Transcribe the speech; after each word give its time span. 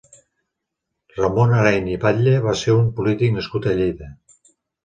Ramon 1.17 1.53
Areny 1.57 1.91
i 1.97 1.99
Batlle 2.05 2.35
va 2.49 2.57
ser 2.65 2.75
un 2.81 2.91
polític 2.97 3.39
nascut 3.39 3.69
a 3.69 3.77
Lleida. 3.83 4.11